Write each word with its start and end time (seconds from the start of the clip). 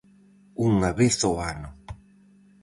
Unha 0.69 0.91
vez 0.99 1.15
ó 1.29 1.31
ano... 1.53 1.69